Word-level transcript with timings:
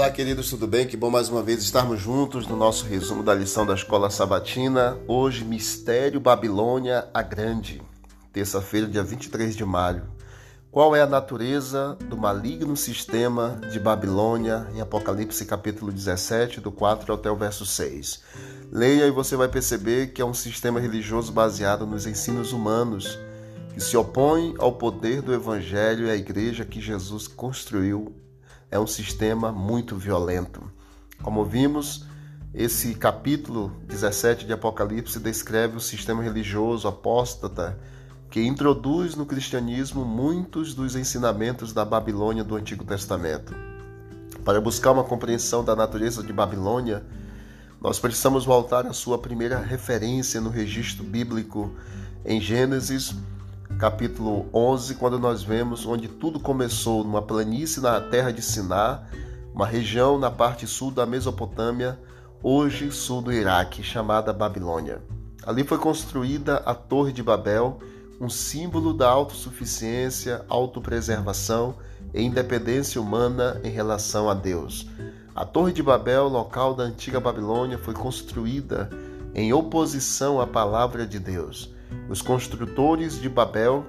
Olá, 0.00 0.10
queridos, 0.10 0.48
tudo 0.48 0.66
bem? 0.66 0.86
Que 0.86 0.96
bom 0.96 1.10
mais 1.10 1.28
uma 1.28 1.42
vez 1.42 1.62
estarmos 1.62 2.00
juntos 2.00 2.46
no 2.46 2.56
nosso 2.56 2.86
resumo 2.86 3.22
da 3.22 3.34
lição 3.34 3.66
da 3.66 3.74
Escola 3.74 4.08
Sabatina. 4.08 4.96
Hoje, 5.06 5.44
Mistério 5.44 6.18
Babilônia 6.18 7.06
a 7.12 7.20
Grande, 7.20 7.82
terça-feira, 8.32 8.86
dia 8.86 9.02
23 9.02 9.54
de 9.54 9.62
maio. 9.62 10.04
Qual 10.72 10.96
é 10.96 11.02
a 11.02 11.06
natureza 11.06 11.98
do 12.08 12.16
maligno 12.16 12.78
sistema 12.78 13.60
de 13.70 13.78
Babilônia 13.78 14.66
em 14.74 14.80
Apocalipse 14.80 15.44
capítulo 15.44 15.92
17, 15.92 16.62
do 16.62 16.72
4 16.72 17.12
até 17.12 17.30
o 17.30 17.36
verso 17.36 17.66
6? 17.66 18.22
Leia 18.72 19.04
e 19.06 19.10
você 19.10 19.36
vai 19.36 19.48
perceber 19.48 20.14
que 20.14 20.22
é 20.22 20.24
um 20.24 20.32
sistema 20.32 20.80
religioso 20.80 21.30
baseado 21.30 21.86
nos 21.86 22.06
ensinos 22.06 22.54
humanos, 22.54 23.18
que 23.74 23.80
se 23.82 23.98
opõe 23.98 24.54
ao 24.58 24.72
poder 24.72 25.20
do 25.20 25.34
evangelho 25.34 26.06
e 26.06 26.10
à 26.10 26.16
igreja 26.16 26.64
que 26.64 26.80
Jesus 26.80 27.28
construiu 27.28 28.14
é 28.70 28.78
um 28.78 28.86
sistema 28.86 29.50
muito 29.50 29.96
violento. 29.96 30.62
Como 31.22 31.44
vimos, 31.44 32.06
esse 32.54 32.94
capítulo 32.94 33.72
17 33.86 34.46
de 34.46 34.52
Apocalipse 34.52 35.18
descreve 35.18 35.76
o 35.76 35.80
sistema 35.80 36.22
religioso 36.22 36.88
apóstata 36.88 37.78
que 38.30 38.40
introduz 38.40 39.16
no 39.16 39.26
cristianismo 39.26 40.04
muitos 40.04 40.72
dos 40.72 40.94
ensinamentos 40.94 41.72
da 41.72 41.84
Babilônia 41.84 42.44
do 42.44 42.54
Antigo 42.54 42.84
Testamento. 42.84 43.54
Para 44.44 44.60
buscar 44.60 44.92
uma 44.92 45.04
compreensão 45.04 45.64
da 45.64 45.74
natureza 45.74 46.22
de 46.22 46.32
Babilônia, 46.32 47.04
nós 47.80 47.98
precisamos 47.98 48.44
voltar 48.44 48.86
à 48.86 48.92
sua 48.92 49.18
primeira 49.18 49.58
referência 49.58 50.40
no 50.40 50.48
registro 50.48 51.02
bíblico 51.02 51.74
em 52.24 52.40
Gênesis 52.40 53.14
capítulo 53.80 54.46
11, 54.52 54.96
quando 54.96 55.18
nós 55.18 55.42
vemos 55.42 55.86
onde 55.86 56.06
tudo 56.06 56.38
começou 56.38 57.02
numa 57.02 57.22
planície 57.22 57.80
na 57.80 57.98
terra 57.98 58.30
de 58.30 58.42
Siná, 58.42 59.04
uma 59.54 59.66
região 59.66 60.18
na 60.18 60.30
parte 60.30 60.66
sul 60.66 60.90
da 60.90 61.06
Mesopotâmia, 61.06 61.98
hoje 62.42 62.92
sul 62.92 63.22
do 63.22 63.32
Iraque, 63.32 63.82
chamada 63.82 64.34
Babilônia. 64.34 65.00
Ali 65.46 65.64
foi 65.64 65.78
construída 65.78 66.56
a 66.58 66.74
Torre 66.74 67.10
de 67.10 67.22
Babel, 67.22 67.78
um 68.20 68.28
símbolo 68.28 68.92
da 68.92 69.08
autossuficiência, 69.08 70.44
autopreservação 70.46 71.74
e 72.12 72.20
independência 72.20 73.00
humana 73.00 73.62
em 73.64 73.70
relação 73.70 74.28
a 74.28 74.34
Deus. 74.34 74.86
A 75.34 75.46
Torre 75.46 75.72
de 75.72 75.82
Babel, 75.82 76.28
local 76.28 76.74
da 76.74 76.82
antiga 76.82 77.18
Babilônia, 77.18 77.78
foi 77.78 77.94
construída 77.94 78.90
em 79.34 79.54
oposição 79.54 80.38
à 80.38 80.46
palavra 80.46 81.06
de 81.06 81.18
Deus. 81.18 81.79
Os 82.08 82.20
construtores 82.22 83.20
de 83.20 83.28
Babel 83.28 83.84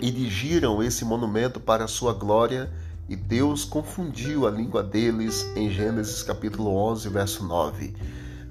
erigiram 0.00 0.82
esse 0.82 1.04
monumento 1.04 1.60
para 1.60 1.86
sua 1.86 2.12
glória 2.12 2.70
e 3.08 3.16
Deus 3.16 3.64
confundiu 3.64 4.46
a 4.46 4.50
língua 4.50 4.82
deles 4.82 5.46
em 5.56 5.70
Gênesis 5.70 6.22
capítulo 6.22 6.74
11, 6.74 7.08
verso 7.08 7.44
9. 7.44 7.94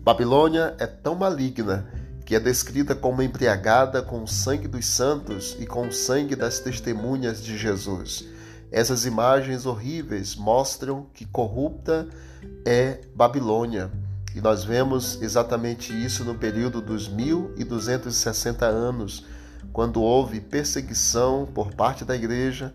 Babilônia 0.03 0.75
é 0.79 0.85
tão 0.85 1.15
maligna 1.15 1.87
que 2.25 2.35
é 2.35 2.39
descrita 2.39 2.95
como 2.95 3.21
embriagada 3.21 4.01
com 4.01 4.23
o 4.23 4.27
sangue 4.27 4.67
dos 4.67 4.85
santos 4.85 5.57
e 5.59 5.65
com 5.65 5.87
o 5.87 5.91
sangue 5.91 6.35
das 6.35 6.59
testemunhas 6.59 7.43
de 7.43 7.57
Jesus. 7.57 8.25
Essas 8.71 9.05
imagens 9.05 9.65
horríveis 9.65 10.35
mostram 10.35 11.07
que 11.13 11.25
corrupta 11.25 12.07
é 12.65 13.01
Babilônia 13.13 13.91
e 14.35 14.41
nós 14.41 14.63
vemos 14.63 15.21
exatamente 15.21 15.93
isso 15.93 16.23
no 16.23 16.35
período 16.35 16.81
dos 16.81 17.07
1260 17.07 18.65
anos, 18.65 19.25
quando 19.73 20.01
houve 20.01 20.39
perseguição 20.39 21.47
por 21.53 21.73
parte 21.73 22.05
da 22.05 22.15
igreja 22.15 22.73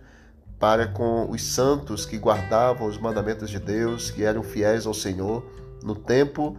para 0.58 0.86
com 0.86 1.30
os 1.30 1.42
santos 1.42 2.06
que 2.06 2.16
guardavam 2.16 2.86
os 2.86 2.96
mandamentos 2.98 3.50
de 3.50 3.58
Deus, 3.58 4.10
que 4.10 4.24
eram 4.24 4.42
fiéis 4.42 4.86
ao 4.86 4.94
Senhor, 4.94 5.44
no 5.82 5.94
tempo 5.94 6.56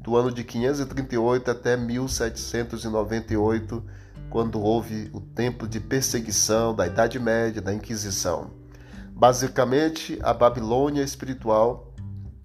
do 0.00 0.16
ano 0.16 0.32
de 0.32 0.42
538 0.44 1.50
até 1.50 1.76
1798, 1.76 3.84
quando 4.30 4.60
houve 4.60 5.10
o 5.12 5.20
tempo 5.20 5.68
de 5.68 5.80
perseguição 5.80 6.74
da 6.74 6.86
Idade 6.86 7.18
Média, 7.18 7.62
da 7.62 7.72
Inquisição. 7.72 8.50
Basicamente, 9.10 10.18
a 10.22 10.34
Babilônia 10.34 11.02
espiritual 11.02 11.85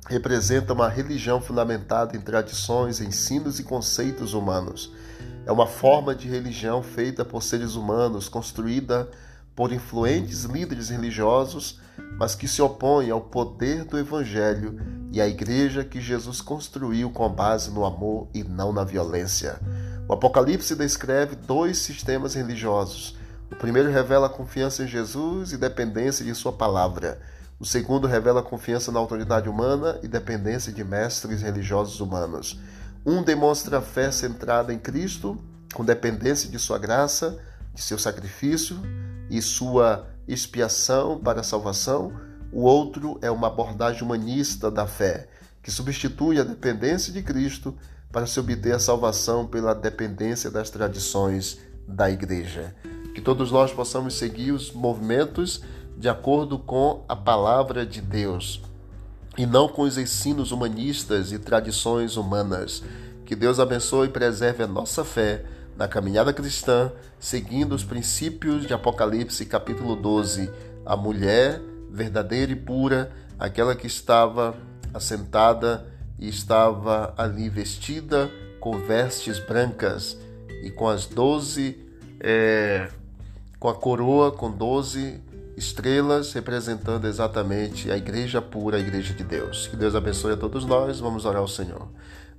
representa 0.07 0.73
uma 0.73 0.89
religião 0.89 1.41
fundamentada 1.41 2.17
em 2.17 2.22
tradições, 2.22 3.00
ensinos 3.00 3.59
e 3.59 3.63
conceitos 3.63 4.34
humanos. 4.34 4.91
É 5.45 5.51
uma 5.51 5.67
forma 5.67 6.13
de 6.13 6.28
religião 6.28 6.81
feita 6.81 7.23
por 7.23 7.41
seres 7.44 7.75
humanos, 7.75 8.28
construída 8.28 9.09
por 9.56 9.72
influentes 9.72 10.44
líderes 10.44 10.90
religiosos, 10.90 11.79
mas 12.17 12.35
que 12.35 12.47
se 12.47 12.61
opõe 12.61 13.09
ao 13.09 13.22
poder 13.22 13.84
do 13.84 13.97
Evangelho 13.97 14.79
e 15.11 15.19
à 15.19 15.28
igreja 15.28 15.84
que 15.84 16.00
Jesus 16.00 16.41
construiu 16.41 17.09
com 17.09 17.28
base 17.29 17.69
no 17.69 17.85
amor 17.85 18.28
e 18.34 18.44
não 18.44 18.72
na 18.72 18.84
violência. 18.84 19.59
O 20.07 20.13
Apocalipse 20.13 20.75
descreve 20.75 21.35
dois 21.35 21.78
sistemas 21.78 22.34
religiosos. 22.34 23.17
O 23.51 23.56
primeiro 23.56 23.91
revela 23.91 24.29
confiança 24.29 24.84
em 24.84 24.88
Jesus 24.88 25.51
e 25.51 25.57
dependência 25.57 26.23
de 26.23 26.34
Sua 26.34 26.53
palavra. 26.53 27.19
O 27.61 27.66
segundo 27.66 28.07
revela 28.07 28.41
confiança 28.41 28.91
na 28.91 28.97
autoridade 28.97 29.47
humana 29.47 29.99
e 30.01 30.07
dependência 30.07 30.73
de 30.73 30.83
mestres 30.83 31.44
religiosos 31.44 31.99
humanos. 31.99 32.59
Um 33.05 33.22
demonstra 33.22 33.79
fé 33.79 34.09
centrada 34.09 34.73
em 34.73 34.79
Cristo, 34.79 35.38
com 35.72 35.85
dependência 35.85 36.49
de 36.49 36.57
sua 36.57 36.79
graça, 36.79 37.38
de 37.72 37.79
seu 37.79 37.99
sacrifício 37.99 38.81
e 39.29 39.39
sua 39.44 40.07
expiação 40.27 41.19
para 41.19 41.41
a 41.41 41.44
salvação. 41.44 42.11
O 42.51 42.63
outro 42.63 43.19
é 43.22 43.29
uma 43.29 43.45
abordagem 43.45 44.01
humanista 44.01 44.72
da 44.72 44.88
fé, 44.88 45.29
que 45.61 45.69
substitui 45.69 46.39
a 46.39 46.43
dependência 46.43 47.13
de 47.13 47.22
Cristo 47.22 47.78
para 48.11 48.25
se 48.25 48.39
obter 48.39 48.73
a 48.73 48.79
salvação 48.79 49.45
pela 49.45 49.75
dependência 49.75 50.49
das 50.49 50.72
tradições 50.72 51.59
da 51.88 52.09
igreja. 52.09 52.73
Que 53.13 53.22
todos 53.22 53.51
nós 53.51 53.72
possamos 53.72 54.17
seguir 54.17 54.51
os 54.51 54.72
movimentos 54.72 55.61
de 56.01 56.09
acordo 56.09 56.57
com 56.57 57.06
a 57.07 57.16
palavra 57.16 57.85
de 57.85 58.01
Deus 58.01 58.59
e 59.38 59.45
não 59.45 59.69
com 59.69 59.84
os 59.84 60.00
ensinos 60.00 60.51
humanistas 60.51 61.31
e 61.31 61.38
tradições 61.38 62.17
humanas. 62.17 62.84
Que 63.23 63.35
Deus 63.35 63.59
abençoe 63.59 64.07
e 64.07 64.11
preserve 64.11 64.63
a 64.63 64.67
nossa 64.67 65.06
fé 65.06 65.45
na 65.78 65.88
caminhada 65.88 66.34
cristã, 66.34 66.91
seguindo 67.19 67.75
os 67.75 67.84
princípios 67.84 68.66
de 68.66 68.73
Apocalipse, 68.73 69.45
capítulo 69.45 69.95
12. 69.95 70.51
A 70.84 70.97
mulher 70.97 71.61
verdadeira 71.91 72.51
e 72.51 72.56
pura, 72.56 73.11
aquela 73.38 73.75
que 73.75 73.85
estava 73.85 74.56
assentada 74.91 75.85
e 76.17 76.28
estava 76.28 77.13
ali 77.16 77.47
vestida 77.47 78.28
com 78.59 78.79
vestes 78.79 79.38
brancas 79.38 80.17
e 80.63 80.72
com 80.72 80.90
as 80.90 81.06
doze, 81.06 81.79
é, 82.19 82.90
com 83.59 83.69
a 83.69 83.75
coroa 83.75 84.31
com 84.31 84.50
doze 84.50 85.22
estrelas 85.61 86.33
representando 86.33 87.05
exatamente 87.05 87.91
a 87.91 87.95
igreja 87.95 88.41
pura, 88.41 88.77
a 88.77 88.79
igreja 88.79 89.13
de 89.13 89.23
Deus. 89.23 89.67
Que 89.67 89.75
Deus 89.75 89.94
abençoe 89.94 90.33
a 90.33 90.38
todos 90.38 90.66
nós. 90.66 90.99
Vamos 90.99 91.23
orar 91.23 91.39
ao 91.41 91.47
Senhor. 91.47 91.88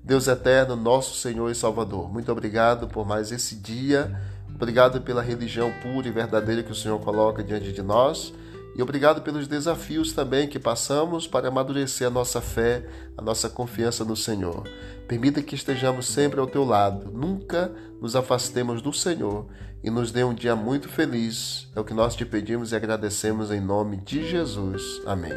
Deus 0.02 0.26
eterno, 0.26 0.74
nosso 0.74 1.16
Senhor 1.16 1.48
e 1.48 1.54
Salvador, 1.54 2.12
muito 2.12 2.32
obrigado 2.32 2.88
por 2.88 3.06
mais 3.06 3.30
esse 3.30 3.54
dia. 3.54 4.20
Obrigado 4.52 5.00
pela 5.00 5.22
religião 5.22 5.72
pura 5.80 6.08
e 6.08 6.10
verdadeira 6.10 6.64
que 6.64 6.72
o 6.72 6.74
Senhor 6.74 6.98
coloca 6.98 7.42
diante 7.44 7.72
de 7.72 7.82
nós. 7.82 8.34
E 8.74 8.82
obrigado 8.82 9.22
pelos 9.22 9.46
desafios 9.46 10.12
também 10.12 10.48
que 10.48 10.58
passamos 10.58 11.26
para 11.26 11.48
amadurecer 11.48 12.06
a 12.06 12.10
nossa 12.10 12.40
fé, 12.40 12.86
a 13.16 13.22
nossa 13.22 13.50
confiança 13.50 14.04
no 14.04 14.16
Senhor. 14.16 14.66
Permita 15.06 15.42
que 15.42 15.54
estejamos 15.54 16.06
sempre 16.06 16.40
ao 16.40 16.46
teu 16.46 16.64
lado, 16.64 17.10
nunca 17.12 17.70
nos 18.00 18.16
afastemos 18.16 18.80
do 18.80 18.92
Senhor 18.92 19.46
e 19.84 19.90
nos 19.90 20.10
dê 20.10 20.24
um 20.24 20.32
dia 20.32 20.56
muito 20.56 20.88
feliz. 20.88 21.68
É 21.74 21.80
o 21.80 21.84
que 21.84 21.92
nós 21.92 22.14
te 22.14 22.24
pedimos 22.24 22.72
e 22.72 22.76
agradecemos 22.76 23.50
em 23.50 23.60
nome 23.60 23.98
de 23.98 24.26
Jesus. 24.28 25.02
Amém. 25.04 25.36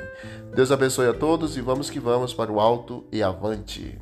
Deus 0.56 0.72
abençoe 0.72 1.08
a 1.08 1.14
todos 1.14 1.58
e 1.58 1.62
vamos 1.62 1.90
que 1.90 2.00
vamos 2.00 2.34
para 2.34 2.52
o 2.52 2.60
alto 2.60 3.06
e 3.12 3.22
avante. 3.22 4.00